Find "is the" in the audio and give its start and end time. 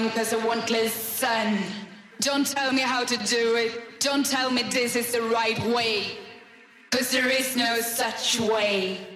4.96-5.22